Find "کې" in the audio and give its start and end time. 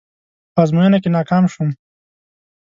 1.03-1.09